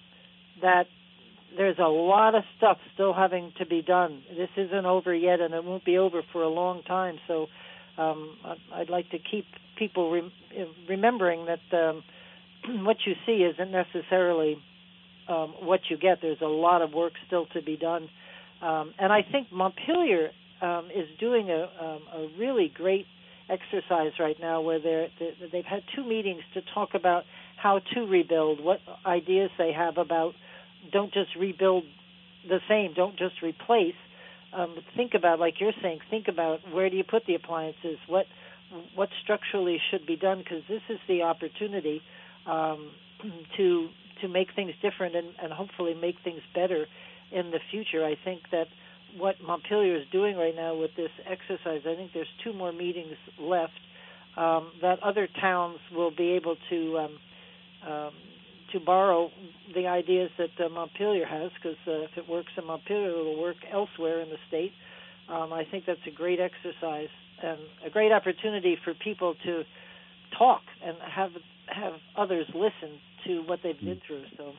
[0.62, 0.86] that
[1.56, 4.22] there's a lot of stuff still having to be done.
[4.36, 7.18] This isn't over yet, and it won't be over for a long time.
[7.28, 7.46] So,
[7.98, 8.36] um,
[8.74, 9.46] I'd like to keep
[9.78, 10.32] people re-
[10.88, 12.02] remembering that um,
[12.84, 14.56] what you see isn't necessarily
[15.28, 16.18] um, what you get.
[16.20, 18.08] There's a lot of work still to be done
[18.62, 20.30] um, and I think Montpelier
[20.62, 23.06] um, is doing a, um, a really great
[23.48, 25.08] exercise right now where they're,
[25.52, 27.24] they've had two meetings to talk about
[27.56, 30.34] how to rebuild, what ideas they have about
[30.92, 31.84] don't just rebuild
[32.48, 33.94] the same, don't just replace.
[34.52, 38.26] Um, think about, like you're saying, think about where do you put the appliances, what
[38.96, 42.02] what structurally should be done, because this is the opportunity
[42.46, 42.90] um,
[43.56, 43.88] to
[44.22, 46.86] to make things different and, and hopefully make things better
[47.32, 48.04] in the future.
[48.04, 48.66] I think that
[49.16, 53.16] what Montpelier is doing right now with this exercise, I think there's two more meetings
[53.40, 53.72] left.
[54.36, 57.18] Um, that other towns will be able to um,
[57.90, 58.12] um,
[58.72, 59.30] to borrow
[59.74, 63.40] the ideas that uh, Montpelier has, because uh, if it works in Montpelier, it will
[63.40, 64.72] work elsewhere in the state.
[65.28, 67.08] Um, I think that's a great exercise
[67.42, 69.62] and a great opportunity for people to
[70.38, 71.30] talk and have
[71.68, 74.24] have others listen to what they've been through.
[74.36, 74.52] So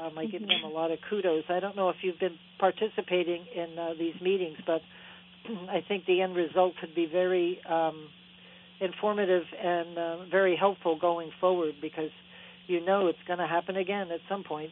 [0.00, 1.44] Um, I give them a lot of kudos.
[1.48, 4.82] I don't know if you've been participating in uh, these meetings, but
[5.68, 8.08] I think the end result could be very um,
[8.80, 12.10] informative and uh, very helpful going forward because
[12.66, 14.70] you know it's going to happen again at some point.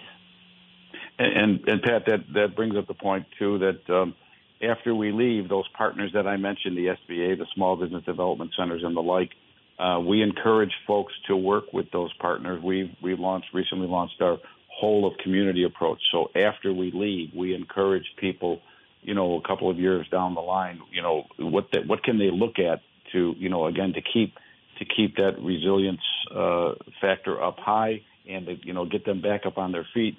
[1.18, 4.14] And, and, and Pat, that that brings up the point too that um,
[4.62, 8.82] after we leave, those partners that I mentioned, the SBA, the Small Business Development Centers,
[8.84, 9.30] and the like,
[9.78, 12.62] uh, we encourage folks to work with those partners.
[12.62, 14.38] We we launched recently launched our
[14.82, 16.00] whole of community approach.
[16.10, 18.60] So after we leave, we encourage people,
[19.00, 22.18] you know, a couple of years down the line, you know, what the, what can
[22.18, 22.80] they look at
[23.12, 24.34] to, you know, again to keep
[24.80, 26.00] to keep that resilience
[26.34, 30.16] uh, factor up high and to, you know get them back up on their feet.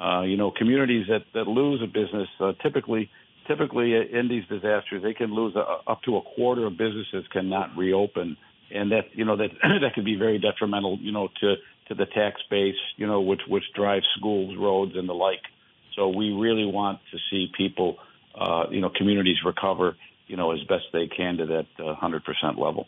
[0.00, 3.10] Uh, you know, communities that that lose a business uh, typically
[3.46, 7.76] typically in these disasters they can lose a, up to a quarter of businesses cannot
[7.76, 8.36] reopen
[8.70, 9.50] and that you know that
[9.82, 11.54] that could be very detrimental you know to
[11.88, 15.42] to the tax base you know which which drives schools roads and the like.
[15.94, 17.96] So we really want to see people
[18.38, 19.96] uh you know communities recover
[20.26, 22.22] you know as best they can to that uh, 100%
[22.58, 22.86] level.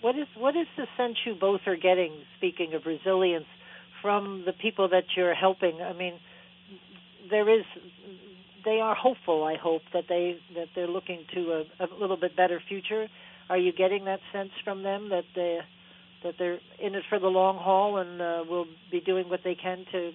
[0.00, 3.46] What is what is the sense you both are getting speaking of resilience
[4.02, 5.82] from the people that you're helping?
[5.82, 6.14] I mean
[7.30, 7.64] there is
[8.64, 12.36] they are hopeful i hope that they that they're looking to a, a little bit
[12.36, 13.08] better future.
[13.48, 15.58] Are you getting that sense from them that they
[16.22, 19.54] that they're in it for the long haul and uh, will be doing what they
[19.54, 20.12] can to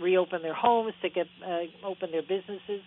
[0.00, 2.82] reopen their homes, to get uh, open their businesses?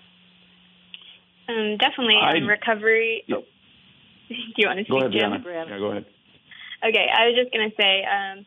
[1.48, 2.20] Um, definitely.
[2.22, 3.24] I, um, recovery.
[3.32, 3.42] Oh.
[4.30, 5.32] Do you want to speak, go ahead, Jim?
[5.44, 6.06] Yeah, go ahead.
[6.88, 8.46] Okay, I was just going to say um,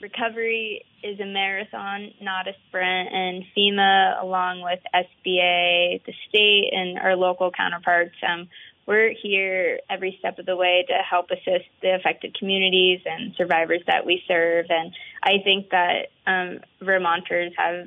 [0.00, 6.98] recovery is a marathon, not a sprint, and FEMA, along with SBA, the state, and
[6.98, 8.48] our local counterparts, um,
[8.86, 13.82] we're here every step of the way to help assist the affected communities and survivors
[13.86, 14.66] that we serve.
[14.68, 14.92] And
[15.22, 17.86] I think that um, Vermonters have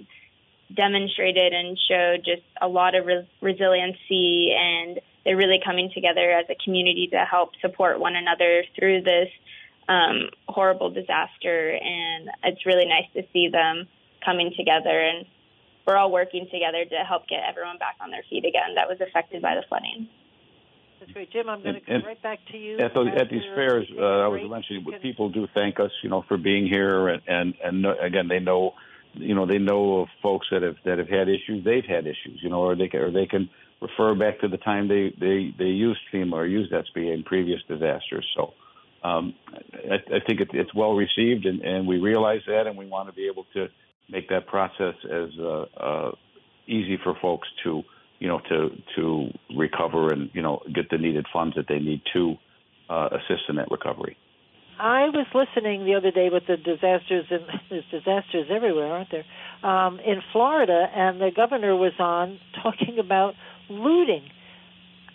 [0.74, 6.46] demonstrated and showed just a lot of res- resiliency and they're really coming together as
[6.50, 9.30] a community to help support one another through this
[9.90, 11.72] um, horrible disaster.
[11.72, 13.88] And it's really nice to see them
[14.24, 15.26] coming together and
[15.86, 19.00] we're all working together to help get everyone back on their feet again that was
[19.02, 20.10] affected by the flooding.
[21.14, 21.50] Great, Jim.
[21.50, 22.80] I'm going to come right back to you.
[22.80, 26.24] At, those, at these fairs, uh, I was mentioning, people do thank us, you know,
[26.28, 28.74] for being here, and and and again, they know,
[29.14, 31.64] you know, they know of folks that have that have had issues.
[31.64, 33.50] They've had issues, you know, or they can, or they can
[33.82, 37.62] refer back to the time they they they used FEMA or used SBA in previous
[37.68, 38.28] disasters.
[38.36, 38.54] So.
[39.04, 39.36] Um,
[39.92, 43.08] I, I think it, it's well received, and, and we realize that, and we want
[43.08, 43.68] to be able to
[44.10, 46.12] make that process as uh, uh,
[46.66, 47.84] easy for folks to
[48.20, 52.02] you know, to to recover and you know get the needed funds that they need
[52.14, 52.36] to
[52.90, 54.18] uh, assist in that recovery.
[54.78, 59.26] I was listening the other day with the disasters and there's disasters everywhere, aren't there?
[59.64, 63.36] Um, in Florida, and the governor was on talking about
[63.70, 64.24] looting.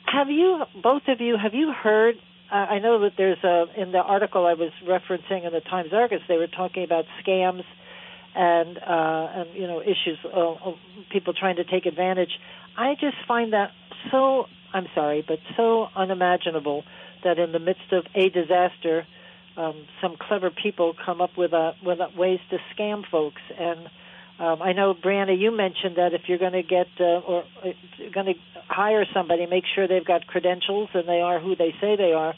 [0.06, 2.16] Have you, both of you, have you heard?
[2.50, 5.90] Uh, I know that there's a in the article I was referencing in the Times
[5.92, 7.62] Argus, they were talking about scams
[8.34, 10.74] and uh, and you know issues of
[11.12, 12.30] people trying to take advantage.
[12.76, 13.70] I just find that
[14.11, 16.85] so I'm sorry, but so unimaginable
[17.24, 19.06] that in the midst of a disaster,
[19.56, 23.42] um, some clever people come up with a, with a ways to scam folks.
[23.59, 23.87] And
[24.38, 27.70] um, I know, Brianna, you mentioned that if you're going to get uh, or uh,
[28.14, 28.35] going to
[28.68, 32.35] hire somebody, make sure they've got credentials and they are who they say they are.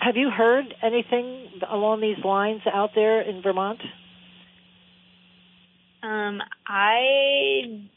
[0.00, 3.80] Have you heard anything along these lines out there in Vermont?
[6.02, 7.88] Um, I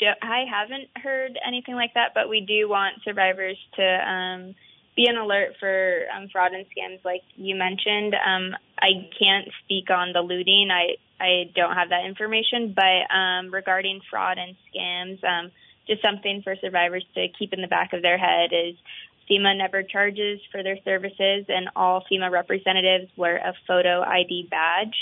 [0.00, 4.54] I haven't heard anything like that, but we do want survivors to um,
[4.96, 8.14] be an alert for um, fraud and scams, like you mentioned.
[8.14, 10.68] Um, I can't speak on the looting.
[10.70, 15.52] I I don't have that information, but um, regarding fraud and scams, um,
[15.86, 18.74] just something for survivors to keep in the back of their head is
[19.30, 24.96] FEMA never charges for their services, and all FEMA representatives wear a photo ID badge.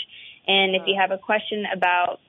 [0.46, 2.20] And if you have a question about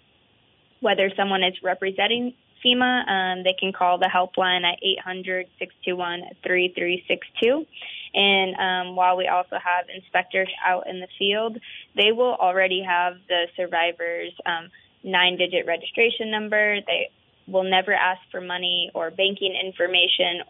[0.80, 2.33] whether someone is representing
[2.63, 7.65] FEMA, um, they can call the helpline at 800 621 3362.
[8.13, 11.57] And um, while we also have inspectors out in the field,
[11.95, 14.69] they will already have the survivor's um,
[15.03, 16.79] nine digit registration number.
[16.85, 17.09] They
[17.47, 20.43] will never ask for money or banking information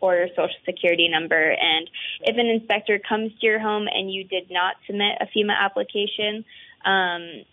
[0.00, 1.50] or social security number.
[1.50, 1.90] And
[2.22, 6.44] if an inspector comes to your home and you did not submit a FEMA application,
[6.84, 7.44] um,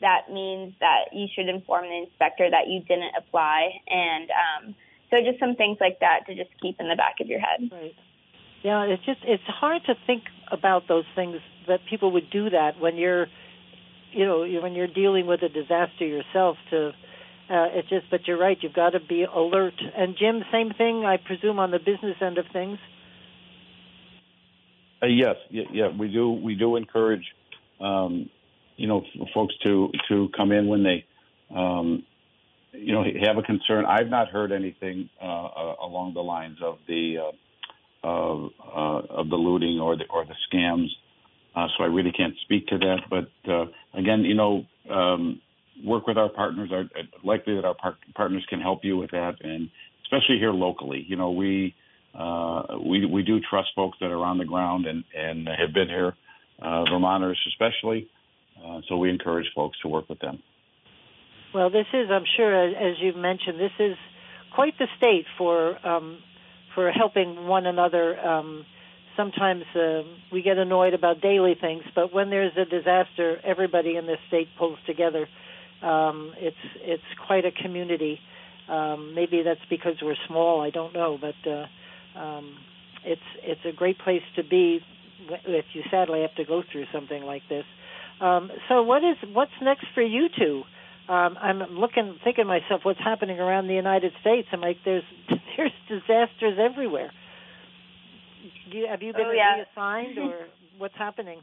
[0.00, 3.70] that means that you should inform the inspector that you didn't apply.
[3.88, 4.74] And um,
[5.10, 7.70] so just some things like that to just keep in the back of your head.
[7.70, 7.94] Right.
[8.62, 11.36] Yeah, it's just it's hard to think about those things
[11.68, 13.26] that people would do that when you're
[14.12, 16.88] you know when you're dealing with a disaster yourself to
[17.48, 21.04] uh, it's just but you're right you've got to be alert and jim same thing
[21.04, 22.78] i presume on the business end of things
[25.02, 27.24] uh, yes yeah, yeah we do we do encourage
[27.80, 28.30] um,
[28.76, 29.04] you know
[29.34, 31.04] folks to to come in when they
[31.54, 32.04] um,
[32.72, 36.78] you know have a concern i've not heard anything uh, uh along the lines of
[36.86, 37.32] the uh,
[38.06, 40.88] of, uh, of the looting or the or the scams
[41.56, 43.00] uh, so I really can't speak to that.
[43.08, 45.40] But uh, again, you know, um,
[45.84, 46.70] work with our partners.
[46.70, 46.84] Are
[47.24, 49.70] likely that our par- partners can help you with that, and
[50.04, 51.04] especially here locally.
[51.08, 51.74] You know, we
[52.14, 55.88] uh, we we do trust folks that are on the ground and and have been
[55.88, 56.14] here,
[56.60, 58.08] uh, Vermonters especially.
[58.66, 60.42] Uh, so we encourage folks to work with them.
[61.54, 63.96] Well, this is, I'm sure, as you've mentioned, this is
[64.54, 66.18] quite the state for um,
[66.74, 68.18] for helping one another.
[68.20, 68.66] Um,
[69.16, 74.06] sometimes uh, we get annoyed about daily things, but when there's a disaster, everybody in
[74.06, 75.26] this state pulls together.
[75.82, 78.18] Um, it's it's quite a community.
[78.68, 80.60] Um, maybe that's because we're small.
[80.60, 82.56] I don't know, but uh, um,
[83.04, 84.80] it's it's a great place to be
[85.46, 87.64] if you sadly have to go through something like this.
[88.20, 90.62] Um, so what is what's next for you two?
[91.08, 94.48] Um, I'm looking, thinking to myself, what's happening around the United States?
[94.52, 95.04] I'm like, there's
[95.56, 97.12] there's disasters everywhere.
[98.70, 99.62] Do you, have you been oh, yeah.
[99.62, 100.46] reassigned, or
[100.78, 101.40] what's happening?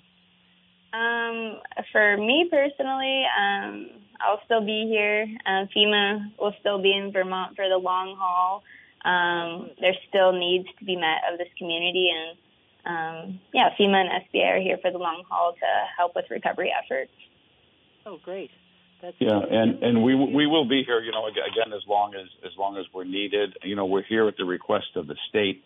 [0.94, 1.60] Um,
[1.92, 3.90] for me personally, um,
[4.22, 5.26] I'll still be here.
[5.46, 8.64] Uh, FEMA will still be in Vermont for the long haul.
[9.04, 12.38] Um, there still needs to be met of this community, and
[12.86, 15.68] um, yeah, FEMA and SBA are here for the long haul to
[15.98, 17.12] help with recovery efforts.
[18.06, 18.50] Oh, great.
[19.02, 21.02] That's yeah, and and we we will be here.
[21.02, 23.58] You know, again, as long as as long as we're needed.
[23.64, 25.64] You know, we're here at the request of the state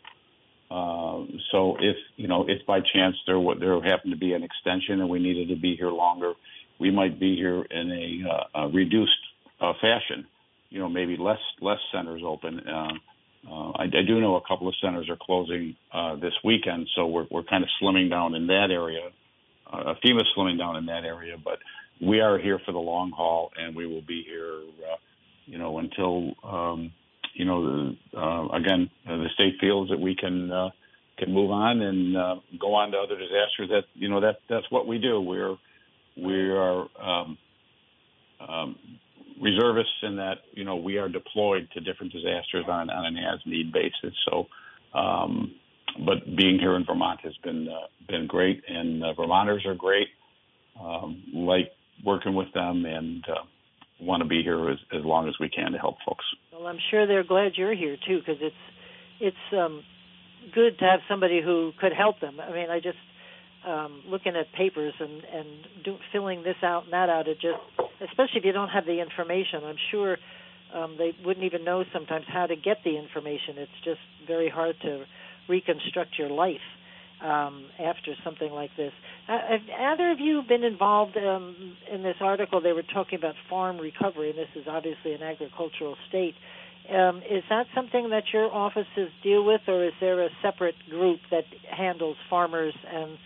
[0.70, 5.00] um, so if you know if by chance there there happened to be an extension
[5.00, 6.34] and we needed to be here longer,
[6.80, 9.12] we might be here in a, uh, a reduced
[9.62, 10.28] uh, fashion.
[10.70, 12.60] You know, maybe less less centers open.
[12.60, 12.94] Uh,
[13.50, 17.08] uh, I, I do know a couple of centers are closing uh, this weekend, so
[17.08, 19.10] we're we're kind of slimming down in that area.
[19.72, 21.60] Uh, FEMA's slimming down in that area, but
[22.02, 24.62] we are here for the long haul, and we will be here,
[24.92, 24.96] uh,
[25.46, 26.92] you know, until um,
[27.34, 30.50] you know, uh, again, uh, the state feels that we can
[31.18, 32.14] can move on and
[32.60, 33.70] go on to other disasters.
[33.70, 35.22] That you know that that's what we do.
[35.22, 35.56] We're
[36.18, 37.38] we are um,
[38.40, 38.76] um,
[39.42, 43.40] reservists in that you know we are deployed to different disasters on, on an as
[43.46, 44.16] need basis.
[44.30, 44.48] So,
[44.98, 45.56] um,
[46.06, 50.08] but being here in Vermont has been uh, been great, and uh, Vermonters are great.
[50.80, 51.72] Um, like
[52.06, 53.44] working with them and uh,
[54.00, 56.24] want to be here as, as long as we can to help folks.
[56.54, 58.56] Well, I'm sure they're glad you're here too, because it's
[59.20, 59.84] it's um,
[60.54, 62.40] good to have somebody who could help them.
[62.40, 62.98] I mean, I just
[63.68, 65.48] um, looking at papers and and
[65.84, 67.28] do, filling this out and that out.
[67.28, 70.18] It just, especially if you don't have the information, I'm sure
[70.74, 73.58] um, they wouldn't even know sometimes how to get the information.
[73.58, 75.06] It's just very hard to
[75.48, 76.66] reconstruct your life
[77.24, 78.92] um, after something like this.
[79.28, 79.62] Uh, have
[79.94, 82.62] either of you been involved um, in this article?
[82.62, 86.36] They were talking about farm recovery, and this is obviously an agricultural state.
[86.94, 91.20] Um, is that something that your offices deal with, or is there a separate group
[91.32, 93.18] that handles farmers and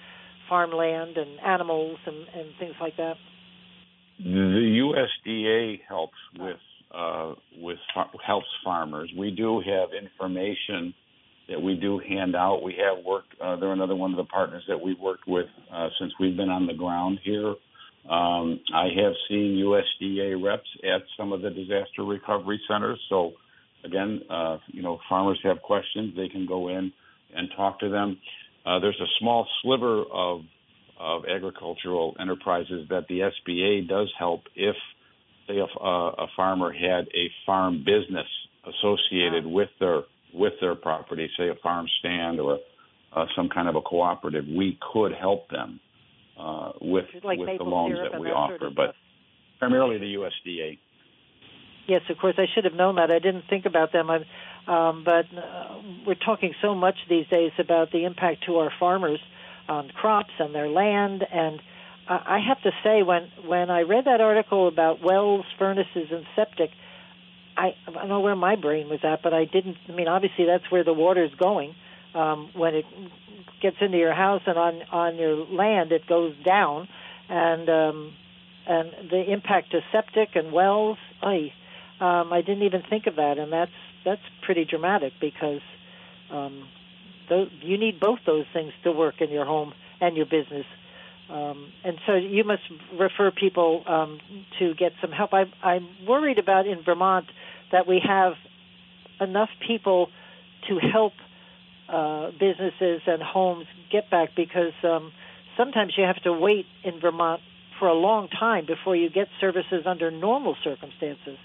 [0.50, 3.16] farmland and animals and, and things like that?
[4.24, 4.94] The
[5.28, 6.58] USDA helps with
[6.94, 7.78] uh, with
[8.26, 9.12] helps farmers.
[9.18, 10.94] We do have information
[11.50, 12.64] that we do hand out.
[12.64, 15.88] We have worked, uh, they're another one of the partners that we've worked with uh,
[16.00, 17.56] since we've been on the ground here.
[18.10, 23.00] Um, I have seen USDA reps at some of the disaster recovery centers.
[23.10, 23.34] So,
[23.84, 26.92] again, uh, you know, farmers have questions, they can go in
[27.36, 28.18] and talk to them.
[28.66, 30.42] Uh, there's a small sliver of
[31.02, 34.76] of agricultural enterprises that the SBA does help if,
[35.48, 38.28] say, a, a farmer had a farm business
[38.66, 42.60] associated with their with their property, say a farm stand or
[43.14, 45.80] uh, some kind of a cooperative, we could help them
[46.40, 48.96] uh, with like with the loans that we offer, sort of but
[49.60, 50.78] primarily the USDA.
[51.88, 52.36] Yes, of course.
[52.38, 53.12] I should have known that.
[53.12, 54.10] I didn't think about them.
[54.10, 59.20] Um, but uh, we're talking so much these days about the impact to our farmers
[59.72, 61.24] on crops and their land.
[61.32, 61.62] And
[62.08, 66.72] I have to say, when when I read that article about wells, furnaces, and septic,
[67.58, 69.78] I, I don't know where my brain was at, but I didn't.
[69.88, 71.74] I mean, obviously that's where the water's going.
[72.14, 72.86] Um, when it
[73.62, 76.90] gets into your house and on on your land, it goes down,
[77.30, 78.14] and um,
[78.68, 80.98] and the impact to septic and wells.
[81.22, 81.54] I
[82.02, 83.72] um, I didn't even think of that, and that's
[84.04, 85.62] that's pretty dramatic because
[86.30, 86.68] um,
[87.30, 90.66] those, you need both those things to work in your home and your business.
[91.30, 92.64] um, and so you must
[93.00, 94.20] refer people um,
[94.60, 95.34] to get some help.
[95.34, 97.28] I, I'm worried about in Vermont
[97.72, 98.34] that we have
[99.20, 100.10] enough people
[100.68, 101.14] to help
[101.88, 105.12] uh, businesses and homes get back because um,
[105.58, 107.42] sometimes you have to wait in Vermont
[107.80, 111.38] for a long time before you get services under normal circumstances.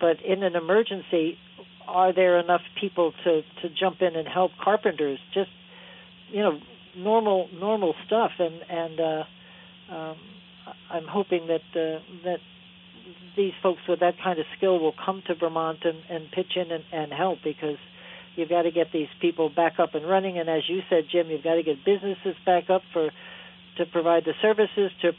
[0.00, 1.38] But in an emergency,
[1.86, 5.18] are there enough people to to jump in and help carpenters?
[5.34, 5.50] Just
[6.30, 6.58] you know,
[6.96, 10.16] normal normal stuff, and and uh, um,
[10.90, 12.38] I'm hoping that uh, that
[13.36, 16.70] these folks with that kind of skill will come to Vermont and, and pitch in
[16.72, 17.76] and, and help because
[18.34, 20.38] you've got to get these people back up and running.
[20.38, 23.10] And as you said, Jim, you've got to get businesses back up for
[23.78, 25.12] to provide the services, to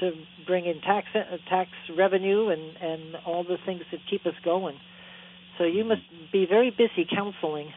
[0.00, 0.12] to
[0.46, 1.06] bring in tax
[1.48, 4.76] tax revenue, and and all the things that keep us going.
[5.60, 6.00] So you must
[6.32, 7.70] be very busy counseling.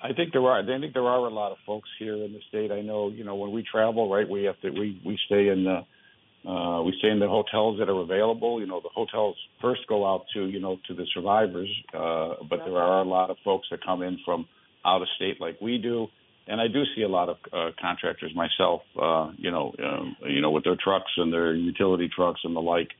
[0.00, 0.60] I think there are.
[0.60, 2.70] I think there are a lot of folks here in the state.
[2.70, 3.08] I know.
[3.08, 4.70] You know, when we travel, right, we have to.
[4.70, 6.48] We we stay in the.
[6.48, 8.60] Uh, we stay in the hotels that are available.
[8.60, 12.60] You know, the hotels first go out to you know to the survivors, uh, but
[12.64, 14.46] there are a lot of folks that come in from
[14.84, 16.06] out of state like we do,
[16.46, 18.82] and I do see a lot of uh, contractors myself.
[18.96, 22.60] Uh, you know, um, you know with their trucks and their utility trucks and the
[22.60, 22.90] like.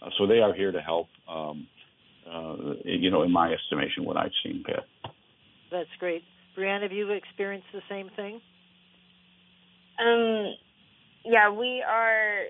[0.00, 1.08] Uh, so they are here to help.
[1.28, 1.66] Um,
[2.30, 4.84] uh, you know, in my estimation, what I've seen, Pat.
[5.70, 6.22] That's great.
[6.56, 8.40] Brianna, have you experienced the same thing?
[9.98, 10.54] Um,
[11.24, 12.44] yeah, we are.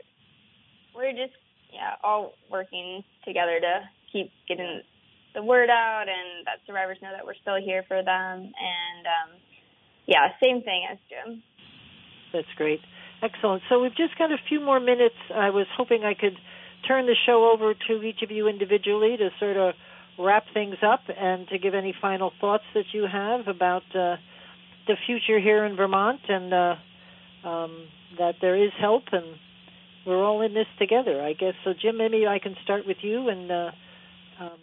[0.95, 1.35] We're just
[1.73, 3.81] yeah all working together to
[4.13, 4.83] keep getting
[5.35, 8.39] the word out, and that survivors know that we're still here for them.
[8.41, 9.41] And um,
[10.07, 11.43] yeah, same thing as Jim.
[12.33, 12.81] That's great.
[13.23, 13.63] Excellent.
[13.69, 15.15] So we've just got a few more minutes.
[15.35, 16.37] I was hoping I could
[16.87, 19.75] turn the show over to each of you individually to sort of
[20.19, 24.17] wrap things up and to give any final thoughts that you have about uh,
[24.87, 26.75] the future here in Vermont and uh,
[27.49, 27.87] um,
[28.19, 29.25] that there is help and
[30.07, 31.55] we're all in this together, I guess.
[31.65, 33.51] So, Jim, maybe I can start with you and.
[33.51, 33.71] Uh,
[34.41, 34.59] um,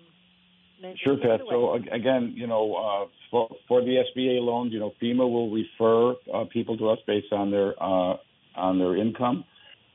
[1.03, 1.41] Sure, Pat.
[1.47, 6.15] So again, you know, uh, for, for the SBA loans, you know, FEMA will refer
[6.33, 8.15] uh, people to us based on their uh,
[8.55, 9.45] on their income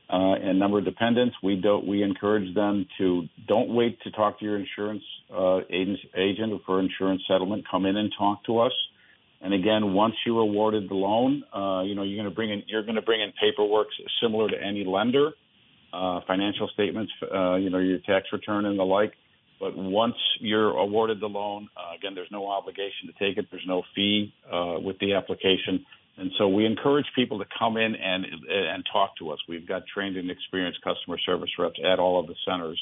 [0.09, 1.35] uh, and number of dependents.
[1.43, 1.85] We don't.
[1.85, 5.03] We encourage them to don't wait to talk to your insurance
[5.33, 7.65] uh, agent, agent for insurance settlement.
[7.69, 8.71] Come in and talk to us.
[9.41, 12.63] And again, once you're awarded the loan, uh, you know you're going to bring in
[12.67, 13.87] you're going to bring in paperwork
[14.21, 15.31] similar to any lender,
[15.93, 19.13] uh, financial statements, uh, you know your tax return and the like.
[19.59, 23.47] But once you're awarded the loan, uh, again, there's no obligation to take it.
[23.51, 25.85] There's no fee uh, with the application.
[26.17, 29.39] And so we encourage people to come in and and talk to us.
[29.47, 32.81] We've got trained and experienced customer service reps at all of the centers.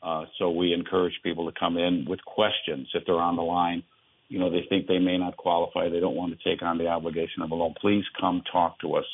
[0.00, 3.82] Uh, so we encourage people to come in with questions if they're on the line.
[4.28, 5.88] You know, they think they may not qualify.
[5.88, 7.74] They don't want to take on the obligation of a loan.
[7.80, 9.06] Please come talk to us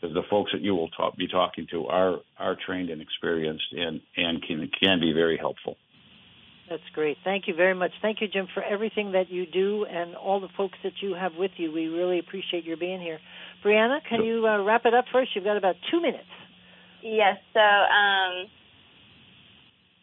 [0.00, 3.72] because the folks that you will talk, be talking to are are trained and experienced
[3.72, 5.76] and and can can be very helpful.
[6.68, 7.16] That's great.
[7.22, 7.92] Thank you very much.
[8.02, 11.32] Thank you, Jim, for everything that you do and all the folks that you have
[11.38, 11.72] with you.
[11.72, 13.18] We really appreciate your being here.
[13.64, 15.30] Brianna, can you uh, wrap it up first?
[15.34, 16.24] You've got about two minutes.
[17.02, 17.36] Yes.
[17.52, 18.46] So um,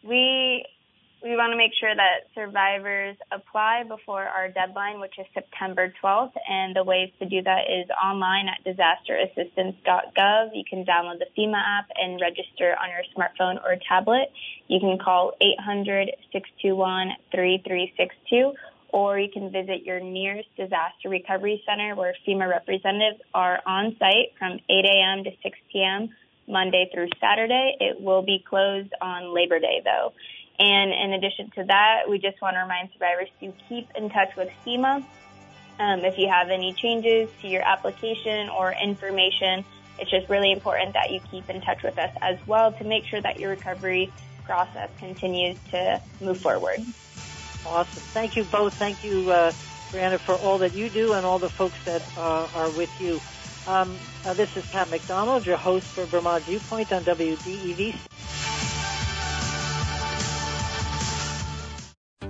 [0.08, 0.64] we
[1.24, 6.36] we want to make sure that survivors apply before our deadline, which is September 12th.
[6.46, 10.50] And the ways to do that is online at disasterassistance.gov.
[10.52, 14.30] You can download the FEMA app and register on your smartphone or tablet.
[14.68, 15.32] You can call
[16.62, 18.52] 800-621-3362
[18.90, 24.34] or you can visit your nearest disaster recovery center where FEMA representatives are on site
[24.38, 25.24] from 8 a.m.
[25.24, 26.10] to 6 p.m.
[26.46, 27.76] Monday through Saturday.
[27.80, 30.12] It will be closed on Labor Day though.
[30.58, 34.36] And in addition to that, we just want to remind survivors to keep in touch
[34.36, 35.04] with FEMA.
[35.80, 39.64] Um, if you have any changes to your application or information,
[39.98, 43.04] it's just really important that you keep in touch with us as well to make
[43.06, 44.12] sure that your recovery
[44.44, 46.84] process continues to move forward.
[47.66, 48.02] Awesome.
[48.12, 48.74] Thank you both.
[48.74, 49.52] Thank you, uh,
[49.90, 53.20] Brianna, for all that you do and all the folks that uh, are with you.
[53.66, 58.53] Um, uh, this is Pat McDonald, your host for Vermont Viewpoint on WDEV.